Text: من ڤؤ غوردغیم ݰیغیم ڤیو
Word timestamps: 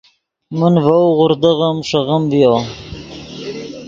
من 0.57 0.73
ڤؤ 0.85 1.01
غوردغیم 1.17 1.77
ݰیغیم 1.89 2.23
ڤیو 2.31 2.55